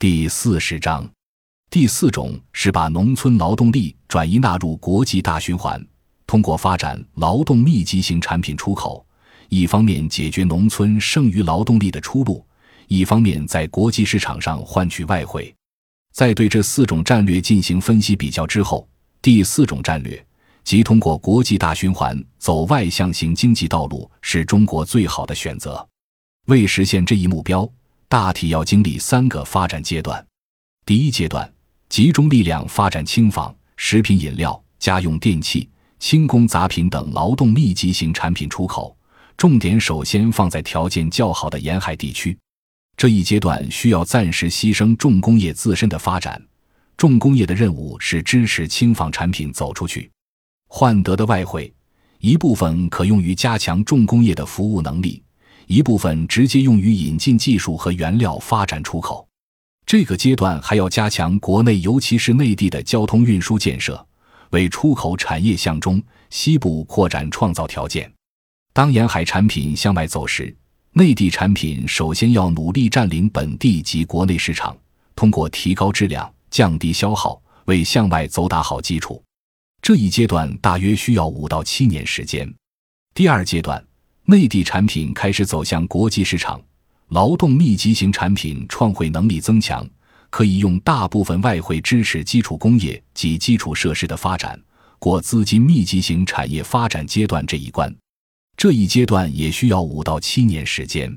[0.00, 1.06] 第四十章，
[1.68, 5.78] 第四种是把农村劳动力转移纳入国际大循环，
[6.26, 9.06] 通过发展劳动密集型产品出口，
[9.50, 12.42] 一方面解决农村剩余劳动力的出路，
[12.88, 15.54] 一方面在国际市场上换取外汇。
[16.14, 18.88] 在对这四种战略进行分析比较之后，
[19.20, 20.26] 第四种战略
[20.64, 25.86] 即通过国际大循环走外向型经济道路，是中国最好的选择。
[26.46, 27.70] 为实现这一目标，
[28.10, 30.26] 大体要经历三个发展阶段。
[30.84, 31.48] 第一阶段，
[31.88, 35.70] 集中力量发展轻纺、食品饮料、家用电器、
[36.00, 38.96] 轻工杂品等劳动密集型产品出口，
[39.36, 42.36] 重点首先放在条件较好的沿海地区。
[42.96, 46.44] 这一阶段需要暂时牺牲重工业自身的发展，
[46.96, 50.10] 重工业的任务是支持轻纺产品走出去，
[50.66, 51.72] 换得的外汇
[52.18, 55.22] 一部分可用于加强重工业的服务能力。
[55.70, 59.24] 一部分直接用于引进技术和原料发展出口，
[59.86, 64.04] 这个阶段还要加强国内尤其是内地的交通运输建设，
[64.50, 68.12] 为出口产业向中西部扩展创造条件。
[68.72, 70.52] 当沿海产品向外走时，
[70.90, 74.76] 内地产品首先要努力占领本地及国内市场，
[75.14, 79.22] 通过提高质量、降低消耗，为向外走打好基础。
[79.80, 82.52] 这一阶段大约需要五到七年时间。
[83.14, 83.80] 第二阶段。
[84.30, 86.62] 内地产品开始走向国际市场，
[87.08, 89.84] 劳动密集型产品创汇能力增强，
[90.30, 94.56] 可以用大部分外汇支持基础工业及基础设施的发展，
[95.00, 97.92] 过资金密集型产业发展阶段这一关。
[98.56, 101.12] 这一阶段也需要五到七年时间。